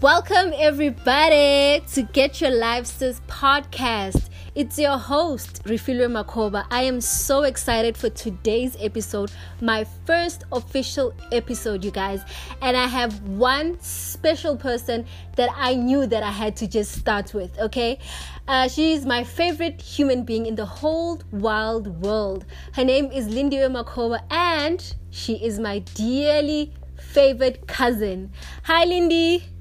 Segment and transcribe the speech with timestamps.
[0.00, 4.28] Welcome, everybody, to Get Your Life Sis podcast.
[4.54, 6.66] It's your host, Refilwe Makoba.
[6.70, 12.22] I am so excited for today's episode, my first official episode, you guys.
[12.62, 17.34] And I have one special person that I knew that I had to just start
[17.34, 17.98] with, okay?
[18.46, 22.44] Uh, she is my favorite human being in the whole wild world.
[22.74, 28.30] Her name is Lindiwe Makoba, and she is my dearly favorite cousin.
[28.62, 29.57] Hi, Lindy.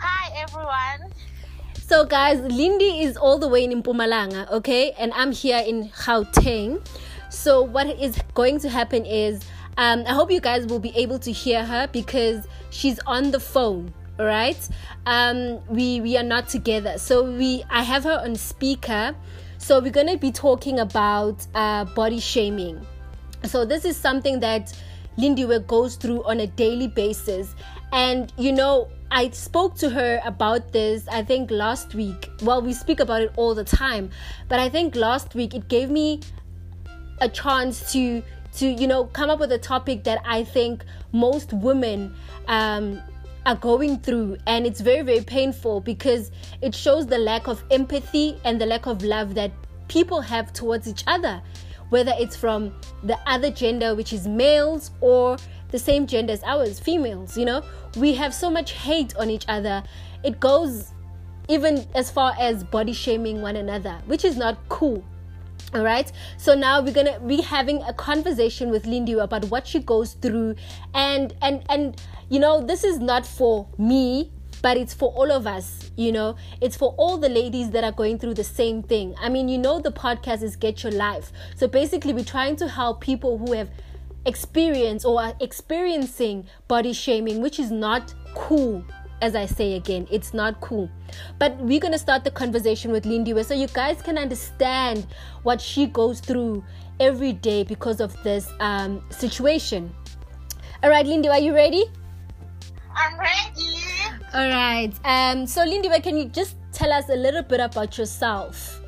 [0.00, 1.12] Hi everyone.
[1.88, 6.86] So, guys, Lindy is all the way in Mpumalanga, okay, and I'm here in Gauteng.
[7.30, 9.42] So, what is going to happen is,
[9.76, 13.40] um, I hope you guys will be able to hear her because she's on the
[13.40, 13.92] phone.
[14.20, 14.58] All right,
[15.06, 19.16] um, we we are not together, so we I have her on speaker.
[19.58, 22.86] So we're gonna be talking about uh, body shaming.
[23.44, 24.78] So this is something that
[25.18, 27.54] Lindiwe goes through on a daily basis,
[27.92, 32.30] and you know I spoke to her about this, I think last week.
[32.42, 34.10] Well, we speak about it all the time,
[34.48, 36.20] but I think last week it gave me
[37.20, 38.22] a chance to
[38.54, 42.14] to you know come up with a topic that I think most women
[42.46, 43.00] um,
[43.46, 46.30] are going through and it's very very painful because
[46.62, 49.50] it shows the lack of empathy and the lack of love that
[49.88, 51.42] people have towards each other
[51.90, 52.72] whether it's from
[53.02, 55.36] the other gender which is males or
[55.70, 57.62] the same gender as ours females you know?
[57.96, 59.82] We have so much hate on each other.
[60.24, 60.92] It goes
[61.48, 65.04] even as far as body shaming one another which is not cool
[65.74, 66.10] all right?
[66.38, 70.54] So now we're gonna be having a conversation with lindy about what she goes through.
[70.94, 74.30] And and and you know this is not for me
[74.60, 76.36] but it's for all of us you know?
[76.60, 79.14] It's for all the ladies that are going through the same thing.
[79.20, 81.32] I mean you know the podcast is get your life.
[81.56, 83.68] So basically we're trying to help people who have
[84.26, 88.84] experienced or are experiencing body shaming which is not cool
[89.20, 90.88] as I say again, it's not cool.
[91.38, 95.06] But we're gonna start the conversation with Lindy so you guys can understand
[95.42, 96.64] what she goes through
[97.00, 99.92] every day because of this um, situation.
[100.82, 101.84] All right, Lindy, are you ready?
[102.94, 103.78] I'm ready.
[104.34, 104.92] All right.
[105.04, 108.80] Um, so, Lindy, can you just tell us a little bit about yourself?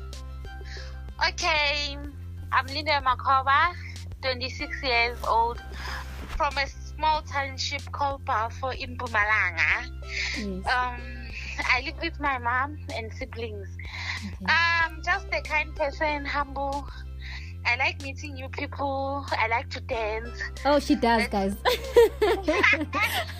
[1.29, 1.97] Okay,
[2.51, 3.73] I'm Lindiwe Makoba,
[4.21, 5.61] 26 years old,
[6.37, 9.89] from a small township called Balfour in Mpumalanga.
[10.37, 10.65] Yes.
[10.67, 11.01] Um,
[11.59, 13.67] I live with my mom and siblings.
[14.45, 16.87] I'm just a kind person, humble.
[17.65, 19.25] I like meeting new people.
[19.31, 20.39] I like to dance.
[20.65, 21.55] Oh, she does, guys.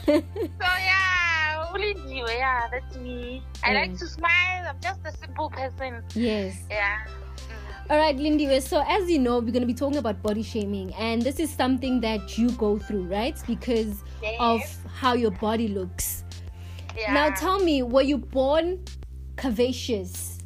[0.05, 0.21] So
[0.59, 2.25] yeah, only you.
[2.27, 3.43] Yeah, that's me.
[3.63, 3.99] I like Mm.
[3.99, 4.65] to smile.
[4.67, 6.03] I'm just a simple person.
[6.13, 6.63] yes.
[6.69, 6.97] Yeah.
[7.91, 8.57] All right, Lindy.
[8.61, 11.51] So, as you know, we're going to be talking about body shaming, and this is
[11.51, 13.35] something that you go through, right?
[13.45, 14.01] Because
[14.39, 16.23] of how your body looks.
[16.97, 17.13] Yeah.
[17.13, 18.81] Now, tell me, were you born
[19.35, 20.39] curvaceous?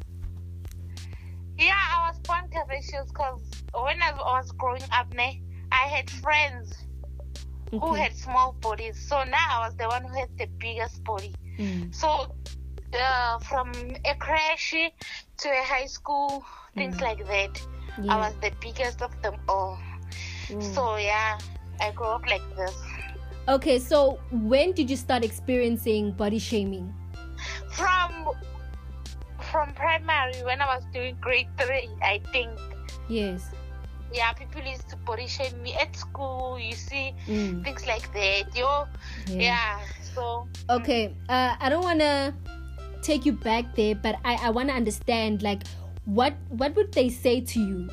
[1.56, 3.40] Yeah, I was born curvaceous because
[3.72, 5.40] when I was growing up, ne,
[5.70, 6.74] I had friends
[7.70, 8.98] who had small bodies.
[8.98, 11.32] So now I was the one who had the biggest body.
[11.60, 11.94] Mm.
[11.94, 12.34] So
[13.00, 13.72] uh, from
[14.04, 14.74] a crash
[15.38, 17.02] to a high school, things Mm.
[17.02, 17.60] like that,
[18.08, 19.78] I was the biggest of them all.
[20.48, 20.62] Mm.
[20.74, 21.38] So yeah,
[21.80, 22.74] I grew up like this.
[23.48, 26.92] Okay, so when did you start experiencing body shaming?
[27.70, 28.32] From
[29.40, 32.50] from primary when I was doing grade three, I think.
[33.08, 33.50] Yes.
[34.12, 36.58] Yeah, people used to body shame me at school.
[36.58, 37.62] You see Mm.
[37.64, 38.54] things like that.
[38.56, 38.86] Yo,
[39.30, 39.78] yeah.
[40.14, 42.34] So Okay, uh, I don't want to
[43.06, 45.62] take you back there, but I, I want to understand like
[46.04, 47.88] what what would they say to you?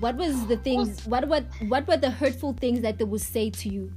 [0.00, 1.04] What was the things?
[1.06, 3.92] What what what were the hurtful things that they would say to you?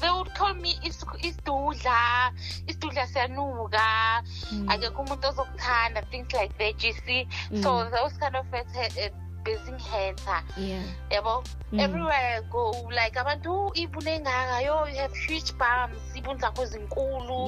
[0.00, 2.32] they would call me "Is- isidudla
[2.66, 3.84] isidudla siyanuka
[4.52, 4.68] Mm.
[4.72, 7.28] akekho umuntu ozokuthanda things like that you see
[7.62, 7.90] so Mm.
[7.92, 8.46] those kind of
[9.46, 10.82] words had a basing hater Yeah.
[11.10, 11.80] yabo Mm.
[11.80, 17.46] everywhere I go like abantu ibune engaka yo you have huge bums ibunu zakho zinkulu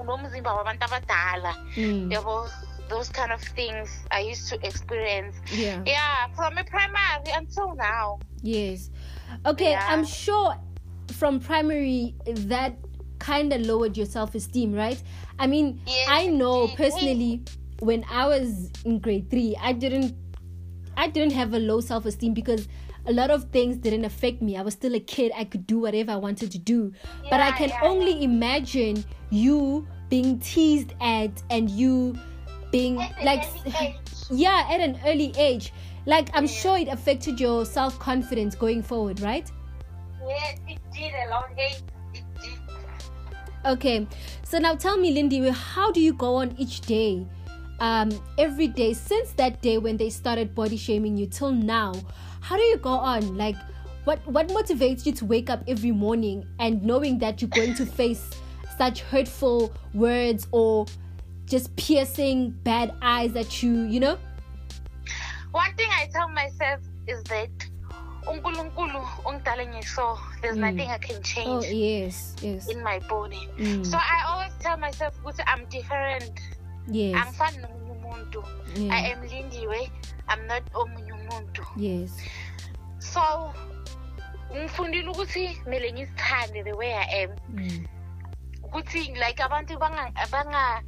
[0.00, 2.12] unomzimba wabantu abadala Mm.
[2.12, 2.48] yabo
[2.88, 5.82] those kind of things i used to experience Yeah.
[5.86, 8.90] yeah from a primary until now Yes.
[9.44, 9.88] Okay, Yeah.
[9.92, 10.54] I'm sure
[11.18, 12.14] from primary
[12.48, 12.74] that
[13.18, 15.02] kind of lowered your self esteem, right?
[15.38, 16.76] I mean, Yes, I know it did.
[16.76, 17.40] personally
[17.80, 20.14] when I was in grade 3, I didn't
[20.96, 22.68] I didn't have a low self esteem because
[23.06, 24.56] a lot of things didn't affect me.
[24.56, 25.32] I was still a kid.
[25.36, 26.92] I could do whatever I wanted to do.
[27.30, 32.16] but I can yeah, only imagine you being teased at and you
[32.70, 34.00] being At an like early age.
[34.30, 35.72] yeah at an early age
[36.06, 36.50] like i'm Yeah.
[36.62, 39.50] sure it affected your self-confidence going forward right
[40.28, 41.82] yes it did a long age
[42.14, 42.58] it did
[43.64, 44.06] Okay,
[44.44, 47.26] so now tell me, Lindy, how do you go on each day?
[47.78, 51.92] Um, every day since that day when they started body shaming you till now,
[52.40, 53.36] how do you go on?
[53.36, 53.56] Like,
[54.04, 57.84] what what motivates you to wake up every morning and knowing that you're going to
[58.00, 58.30] face
[58.78, 60.86] such hurtful words or
[61.46, 63.82] just piercing bad eyes at you?
[63.82, 64.18] You know.
[65.52, 67.50] One thing I tell myself is that
[68.26, 70.60] ngiso there's Mm.
[70.60, 73.86] nothing i can Oh change yes, yes, in my body Mm.
[73.86, 75.14] so i always tell myself
[75.46, 76.30] i'm different
[76.88, 78.44] yes, angifani nomunye umuntu.
[78.76, 79.90] I yeah, am lindiwe
[80.28, 81.62] i'm not omunye umuntu.
[81.76, 82.10] Yes.
[82.98, 83.52] so
[84.52, 87.30] ngifundile ukuthi kumele ngizithande the way i am.
[87.48, 87.86] Mm.
[88.62, 90.82] ukuthi like abantu banga banga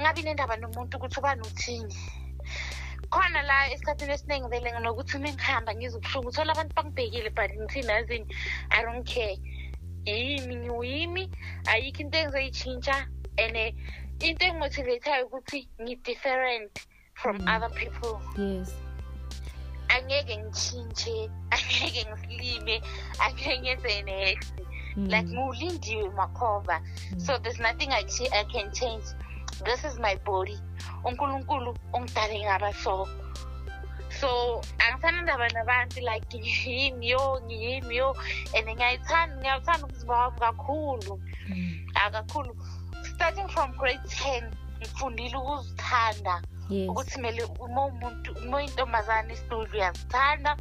[0.00, 1.96] ngabi nendaba nomuntu ukuthi ubani uthini
[3.10, 7.82] khona la esikhathini esiningi vele nginokuthi uma ngihamba ngizwe ubuhlungu uthola abantu bangibhekile but ngithi
[7.82, 8.26] nazini
[8.70, 9.38] i don't care.
[10.06, 11.30] Yimi ngiwimi
[11.66, 12.96] ayikho into engizoyitshintsha
[13.38, 13.74] and
[14.20, 16.72] into engimotivateayo ukuthi ngi-different
[17.14, 17.48] from Mm.
[17.48, 18.74] other people Yes.
[19.88, 22.82] angeke ngitshintshe angeke ngisilime
[23.18, 24.52] angeke ngenze next
[24.96, 25.32] like Mm.
[25.32, 26.80] ngiwulindiwe makhova
[27.12, 27.20] Mm.
[27.20, 29.04] so there's nothing I, ch- I can change
[29.64, 30.58] this is my body
[31.04, 33.08] unkulunkulu ungidale ngaba so
[34.20, 38.16] so angisanandaba nabantu like ngiyimi yo ngiyimi yo
[38.56, 41.86] and ngiyayithanda ngiyawuthanda umzimba wami kakhulu Mm.
[43.20, 44.50] Ah, kakhulu starting from grade ten
[44.80, 46.88] ngifundile ukuzithanda Yes.
[46.90, 50.56] ukuthi kumele uma umuntu uma uyintombazane isidudlu uyazithanda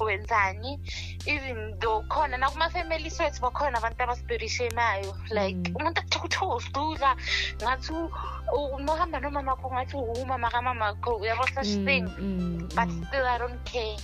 [0.00, 0.80] wenzani
[1.26, 5.76] even though khona nakuma-families wethu bakhona abantu abasibherishemayo like Mm.
[5.76, 7.16] umuntu akuthiwa kuthiwa usidudla
[7.62, 8.12] ngathi u-
[8.52, 13.26] u- uma uhamba nomamakho ngathi umama kamamakho uyabo such Mm, thing mm, but mm, still
[13.26, 13.96] i don't care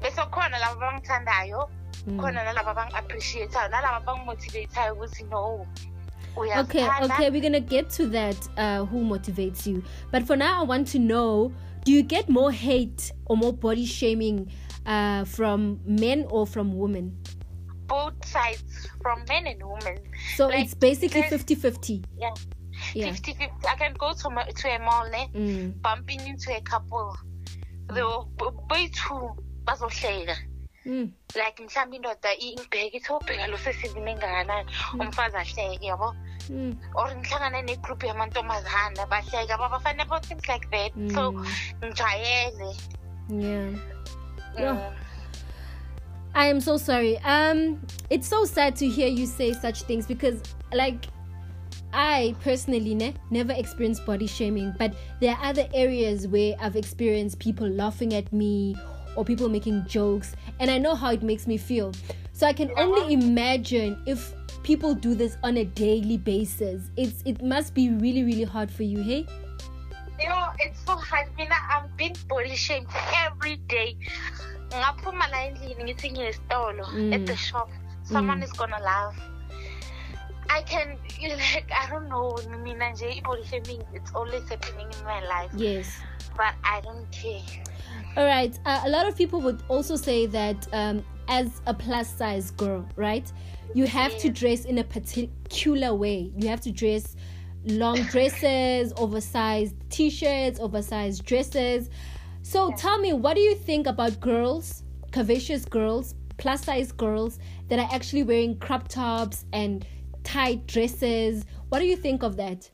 [0.00, 1.70] bese khona laba abangithandayo
[2.06, 2.20] mm.
[2.20, 5.66] khona nalaba abangi-appreciatayo nalaba abangimotivateayo ukuthi no
[6.36, 8.36] Okay, okay, we're gonna get to that.
[8.56, 9.82] Uh, who motivates you?
[10.10, 11.52] But for now, I want to know:
[11.84, 14.50] Do you get more hate or more body shaming
[14.86, 17.16] uh, from men or from women?
[17.86, 19.98] both sides from men and women
[20.36, 22.04] So Like, it's basically there's- 50-50.
[22.16, 22.30] yeah
[22.94, 23.10] Yeah.
[23.10, 25.82] 50 50 i can go to, ma- to a mall ne Mm.
[25.82, 27.16] bumping into a couple
[27.92, 28.30] they will
[28.68, 29.34] boyi-two
[29.64, 30.36] bazohleka
[30.86, 31.10] Mm.
[31.34, 36.14] like mhlawumbe indoda i- ingibheke ithi obheka lo sesivine engakanani umfazi ahleke yabo
[36.50, 36.76] Mm.
[36.94, 41.46] or ngihlangane negroup yamantombazana bahleka babafane about things like that so Mm.
[41.84, 42.76] ngijwayele
[43.28, 43.70] Yeah.
[44.58, 44.74] Yeah.
[44.76, 44.96] Mm.
[46.34, 47.18] I am so sorry.
[47.18, 50.40] Um, it's so sad to hear you say such things because,
[50.72, 51.06] like,
[51.92, 57.38] I personally ne, never experienced body shaming, but there are other areas where I've experienced
[57.40, 58.76] people laughing at me
[59.16, 61.92] or people making jokes, and I know how it makes me feel.
[62.32, 66.90] So I can only imagine if people do this on a daily basis.
[66.96, 69.26] It's it must be really really hard for you, hey?
[70.28, 72.86] know it's so hard mina i'm being body shamed
[73.24, 73.96] every day
[74.68, 77.12] ngaphuma la endlini ngithi nginesitolo Mm.
[77.14, 77.70] at the shop
[78.04, 78.44] someone Mm.
[78.44, 79.16] is gonna laugh
[80.48, 80.88] i can
[81.56, 85.86] like i don't know mina nje i-body shaming it's always happening in my life Yes.
[86.36, 87.42] But i don't care
[88.16, 88.58] All right.
[88.66, 92.84] Uh, a lot of people would also say that um, as a plus size girl,
[92.96, 93.30] right,
[93.72, 96.32] you have to dress in a particular way.
[96.36, 97.14] You have to dress
[97.64, 101.88] long dresses, oversized t shirts, oversized dresses.
[102.42, 104.82] So tell me, what do you think about girls,
[105.12, 109.86] curvaceous girls, plus size girls that are actually wearing crop tops and
[110.24, 111.44] tight dresses?
[111.68, 112.68] What do you think of that?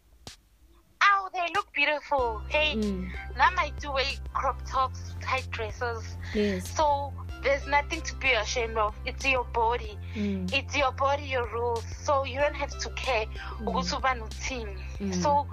[1.36, 2.42] They look beautiful.
[2.48, 6.16] Hey Mm, now i do wear crop tops tight dresses.
[6.34, 6.68] Yes.
[6.76, 7.12] so
[7.42, 8.94] there's nothing to be ashamed of.
[9.04, 9.98] It's your body.
[10.14, 11.84] Mm, it's your body your rules.
[12.02, 13.26] So you don't have to care
[13.60, 13.68] Mm.
[13.68, 15.22] ukuthi ubani uthini Mm.
[15.22, 15.46] so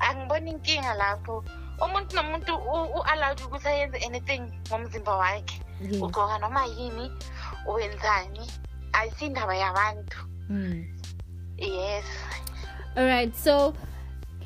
[0.00, 1.44] angiboni inkinga lapho.
[1.80, 2.52] Umuntu nomuntu
[2.98, 5.60] u-allowed ukuthi ayenze anything ngomzimba wakhe.
[6.00, 7.10] Ugqoka noma yini
[7.66, 8.50] wenzani.
[8.92, 10.18] Ayisindaba yabantu.
[10.48, 10.84] Mm.
[11.58, 12.04] yes.
[12.96, 13.34] All right.
[13.36, 13.74] So,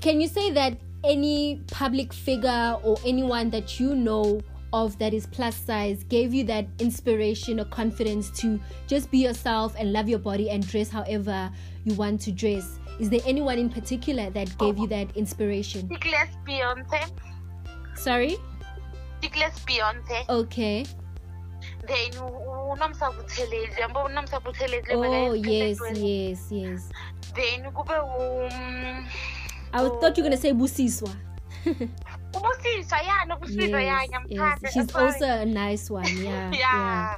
[0.07, 0.73] can you say that
[1.03, 4.41] any public figure or anyone that you know
[4.73, 9.75] of that is plus size gave you that inspiration or confidence to just be yourself
[9.77, 11.51] and love your body and dress however
[11.85, 12.79] you want to dress?
[13.01, 15.89] Is there anyone in particular that gave you that inspiration?
[15.89, 17.11] Tickless Beyonce
[17.97, 18.37] Sorry?
[19.21, 20.87] Thickleeyonce Okay.
[21.89, 26.91] then u- unomsabuthelezi yabo unomsabuthelezi Oh, yes, yes, yes.
[27.35, 29.07] then kube um
[29.77, 31.11] I thought you were going to say Busiswa.
[32.35, 34.73] ubusiswa yeah, nobusiswa ya Yes, yes.
[34.73, 36.07] She's that's why- also a nice one.
[36.25, 36.53] Yeah.
[36.53, 36.53] yeah.
[36.53, 37.17] yeah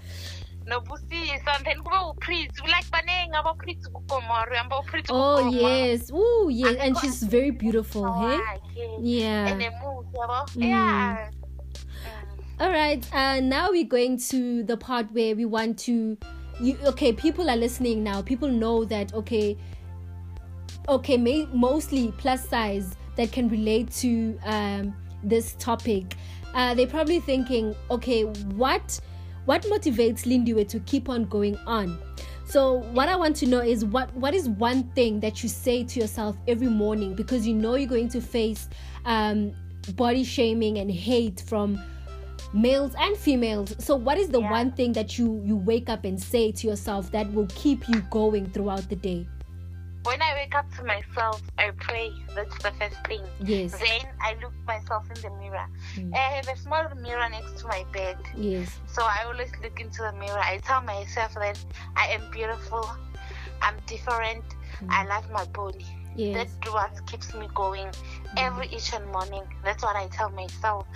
[0.67, 6.11] nobusisa and then kube upriest like banengi abapriest kugomore abapriest Oh yes.
[6.12, 8.38] Ooh yes, and she's very beautiful, hey?
[9.00, 9.50] Yeah.
[9.50, 10.62] enemuhle yabo Mm.
[10.69, 11.31] yeah
[12.61, 13.07] All right.
[13.15, 16.17] Uh, now we're going to the part where we want to.
[16.61, 17.12] You okay?
[17.12, 18.21] People are listening now.
[18.21, 19.57] People know that okay.
[20.88, 26.16] Okay, may, mostly plus size that can relate to um, this topic.
[26.54, 28.99] Uh, they're probably thinking, okay, what
[29.45, 31.99] what motivates Lindiwe to keep on going on?
[32.47, 35.85] So what I want to know is what what is one thing that you say
[35.85, 38.68] to yourself every morning because you know you're going to face
[39.04, 39.52] um,
[39.95, 41.78] body shaming and hate from
[42.54, 43.75] males and females.
[43.78, 44.50] So what is the Yeah.
[44.50, 48.00] one thing that you you wake up and say to yourself that will keep you
[48.11, 49.26] going throughout the day?
[50.09, 53.73] When i wake up to myself i pray that's the first thing Yes.
[53.73, 56.15] then i look myself in the mirror Mm.
[56.15, 58.79] i have a small mirror next to my bed Yes.
[58.87, 60.38] So I always look into the mirror.
[60.38, 61.59] I tell myself that
[61.97, 62.88] I am beautiful,
[63.62, 64.45] I'm different,
[64.79, 64.91] hmm.
[64.91, 65.87] I love my body.
[66.17, 66.35] Yes.
[66.37, 68.38] That's what keeps me going hmm.
[68.38, 69.43] every each and morning.
[69.65, 70.87] That's what I tell myself.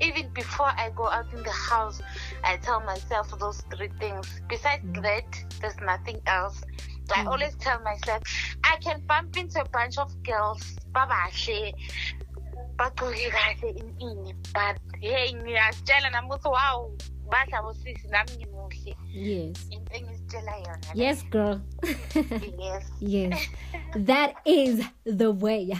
[0.00, 2.00] Even before I go out in the house,
[2.44, 4.40] I tell myself those three things.
[4.48, 5.02] Besides hmm.
[5.02, 6.62] that, there's nothing else.
[7.14, 7.28] I Mm.
[7.32, 8.22] always tell myself
[8.64, 10.76] I can bump into a bunch of girls,
[13.30, 16.90] kahle in ini, but hey, ngiyazitshela nami ukuthi wow,
[17.30, 18.96] badla bosisi nami ngimuhle.
[19.12, 19.66] Yes.
[19.70, 20.94] Into engizitshela yona.
[20.94, 21.60] Yes, girl.
[22.58, 22.84] Yes.
[23.00, 23.48] yes.
[23.94, 25.72] That is the way.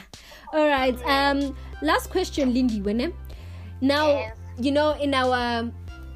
[0.52, 0.96] All right.
[1.06, 3.12] Um last question Lindy Wene.
[3.80, 4.36] Now, Yes.
[4.60, 5.70] you know in our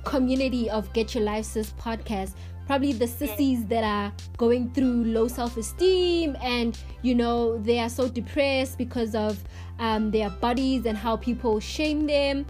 [0.04, 2.34] community of Get Your Life Sis podcast,
[2.66, 8.08] probably the sissies that are going through low self-esteem and you know they are so
[8.08, 9.42] depressed because of
[9.78, 12.46] um, their bodies and how people shame them.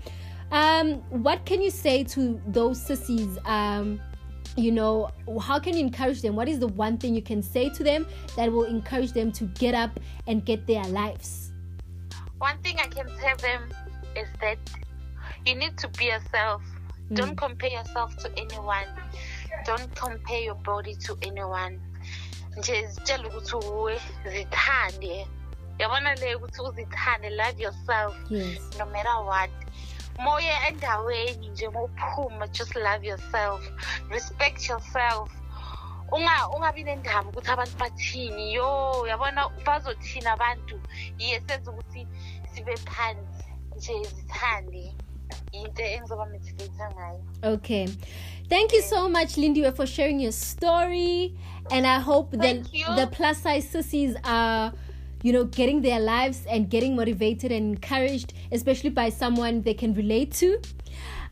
[0.52, 3.38] Um, what can you say to those sissies?
[3.44, 4.00] Um,
[4.56, 6.34] you know how can you encourage them?
[6.34, 8.06] What is the one thing you can say to them
[8.36, 11.52] that will encourage them to get up and get their lives?
[12.38, 13.70] One thing I can tell them
[14.14, 14.58] is that
[15.44, 16.62] you need to be yourself.
[17.12, 18.86] Don't compare yourself to anyone.
[19.64, 21.80] Don't compare your body to anyone.
[22.56, 25.26] Nje zitshela ukuthi uwe zithande.
[25.78, 29.50] Yabona le ukuthi uzithande, love yourself yes no matter what.
[30.18, 33.60] Moya endaweni nje mawuphuma just love yourself.
[34.10, 35.30] Respect yourself.
[36.12, 38.68] unga ungabi nendaba ukuthi abantu bathini yo
[39.10, 40.76] yabona bazothina abantu
[41.18, 42.06] yiye senza ukuthi
[42.50, 43.44] sibe phansi
[43.76, 44.94] nje zithande
[45.52, 47.88] into engizoba motivate ngayo Okay.
[48.48, 51.34] Thank you so much, Lindiwe, for sharing your story.
[51.70, 52.62] And I hope that
[52.94, 54.72] the plus size sissies are,
[55.22, 59.94] you know, getting their lives and getting motivated and encouraged, especially by someone they can
[59.94, 60.60] relate to.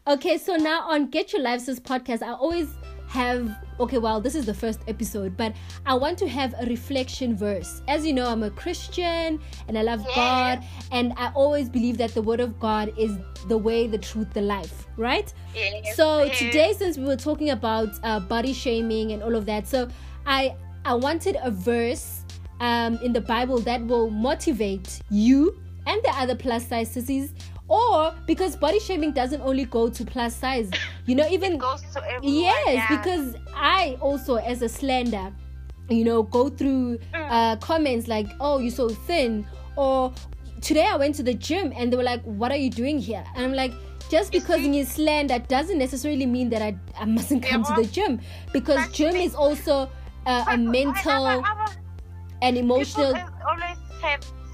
[0.06, 2.68] Okay, so now on Get Your Lives Sis podcast, I always
[3.08, 3.48] have
[3.80, 5.54] okay, well, this is the first episode, but
[5.86, 7.82] I want to have a reflection verse.
[7.88, 10.14] As you know, I'm a Christian and I love Yes.
[10.14, 13.16] God, and I always believe that the word of God is
[13.48, 15.32] the way, the truth, the life, right?
[15.54, 19.66] Yes, So today, since we were talking about uh, body shaming and all of that,
[19.68, 19.88] so
[20.26, 20.54] I
[20.84, 22.22] I wanted a verse
[22.60, 27.32] um, in the Bible that will motivate you and the other plus size sissies,
[27.68, 30.70] or because body shaming doesn't only go to plus size,
[31.06, 32.96] you know, even goes to everyone yes, yeah.
[32.96, 35.32] because I also as a slender,
[35.88, 39.46] you know, go through uh, comments like, "Oh, you're so thin,"
[39.76, 40.12] or
[40.60, 43.24] "Today I went to the gym and they were like, what are you doing here?"
[43.36, 43.72] And I'm like.
[44.10, 48.20] Just because you're slender doesn't necessarily mean that I, I mustn't come to the gym
[48.52, 49.88] because gym is also
[50.26, 51.42] uh, a mental
[52.42, 53.14] and emotional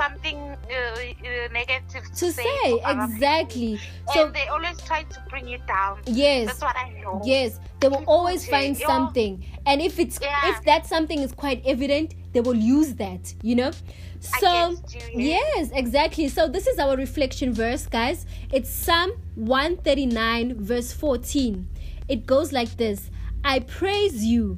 [0.00, 3.73] something uh, uh, negative to, to say, say exactly.
[3.76, 4.14] people.
[4.14, 6.00] So and they always try to bring you down.
[6.07, 7.21] Yes, that's what i know.
[7.25, 7.61] Yes.
[7.80, 9.45] They will always find something.
[9.66, 10.50] And if it's Yeah.
[10.50, 13.73] if that something is quite evident they will use that you know?
[14.21, 16.28] So you, yes exactly.
[16.28, 18.26] So this is our reflection verse guys.
[18.52, 21.69] It's psalm 139 verse 14
[22.09, 23.11] it goes like this.
[23.45, 24.57] I praise you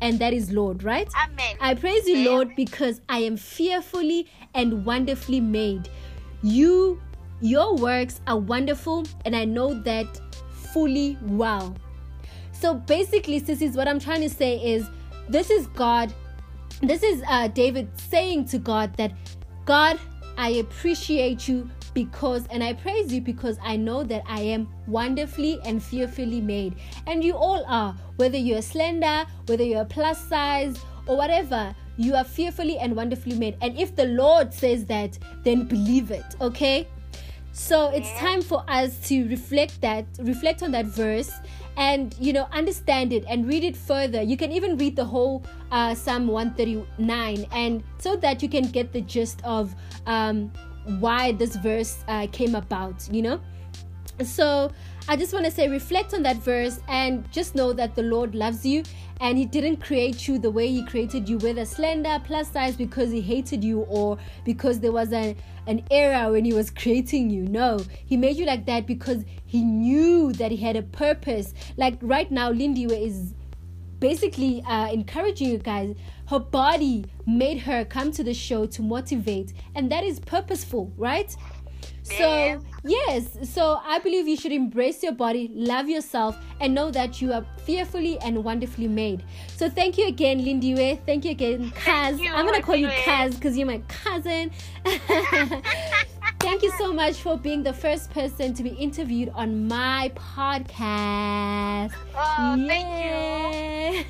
[0.00, 2.26] and that is lord right amen I praise you, Amen.
[2.26, 5.90] Lord, because I am fearfully and wonderfully made.
[6.42, 7.00] You,
[7.42, 10.20] your works are wonderful, and I know that
[10.72, 11.76] fully well.
[12.52, 14.88] So basically, sissies, what I'm trying to say is
[15.28, 16.14] this is God,
[16.80, 19.12] this is uh, David saying to God that,
[19.66, 19.98] God,
[20.38, 25.60] I appreciate you because, and I praise you because I know that I am wonderfully
[25.64, 26.76] and fearfully made.
[27.06, 32.24] And you all are, whether you're slender, whether you're plus size, or whatever, you are
[32.24, 33.56] fearfully and wonderfully made.
[33.60, 36.86] And if the Lord says that, then believe it, okay?
[37.52, 41.32] So it's time for us to reflect that, reflect on that verse,
[41.76, 45.42] and you know understand it and read it further you can even read the whole
[45.70, 49.74] uh, psalm 139 and so that you can get the gist of
[50.06, 50.52] um,
[50.98, 53.40] why this verse uh, came about you know
[54.24, 54.70] so
[55.08, 58.34] I just want to say, reflect on that verse and just know that the Lord
[58.34, 58.82] loves you
[59.20, 63.10] and He didn't create you the way He created you, whether slender, plus size, because
[63.10, 67.42] He hated you or because there was a, an era when He was creating you.
[67.42, 71.54] No, He made you like that because He knew that He had a purpose.
[71.76, 73.34] Like right now, Lindy is
[74.00, 75.94] basically uh, encouraging you guys.
[76.26, 81.34] Her body made her come to the show to motivate, and that is purposeful, right?
[82.02, 87.22] So, yes, so I believe you should embrace your body, love yourself, and know that
[87.22, 89.22] you are fearfully and wonderfully made.
[89.56, 91.04] So, thank you again, Lindiwe.
[91.06, 92.18] Thank you again, Kaz.
[92.18, 94.50] you, I'm going to call you Kaz because you're my cousin.
[96.40, 101.92] thank you so much for being the first person to be interviewed on my podcast.
[102.16, 102.88] Oh, thank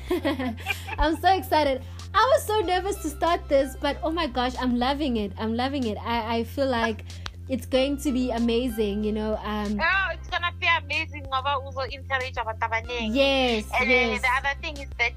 [0.09, 0.55] you.
[0.97, 1.81] I'm so excited.
[2.13, 5.31] I was so nervous to start this, but oh my gosh, I'm loving it.
[5.37, 5.97] I'm loving it.
[5.97, 7.05] I, I feel like
[7.49, 9.37] it's going to be amazing, you know.
[9.43, 14.55] Um, Oh, it's gonna be amazing ngoba uzo-encourage abantu abaningi yes, and yes, the other
[14.61, 15.11] thing is that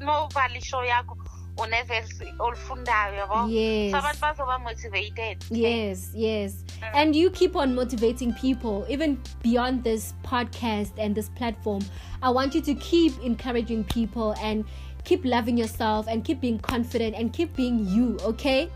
[0.00, 1.14] mawuvale ishow yakho
[1.62, 3.92] unevers olufundayo yabo yes.
[3.92, 6.64] so abantu bazoba motivated Yes, yes.
[6.80, 6.90] Mm.
[6.94, 11.82] And you keep on motivating people, even beyond this podcast and this platform.
[12.22, 14.64] I want you to keep encouraging people and
[15.04, 18.70] keep loving yourself and keep being confident and keep being you, okay?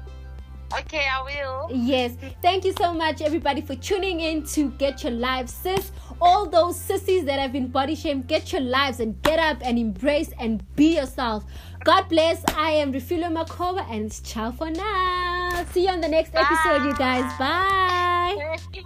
[0.78, 2.16] okay i will Yes.
[2.42, 5.92] Thank you so much, everybody, for tuning in to Get Your Lives, sis.
[6.20, 9.78] All those sissies that have been body shamed, get your lives and get up and
[9.78, 11.44] embrace and be yourself.
[11.84, 12.44] God bless.
[12.56, 15.64] I am Refilwe Makoba, and it's ciao for now.
[15.72, 16.42] See you on the next Bye.
[16.42, 17.38] episode, you guys.
[17.38, 18.82] Bye.